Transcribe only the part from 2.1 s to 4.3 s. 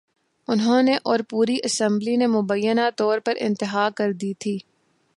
نے مبینہ طور پر انتہا کر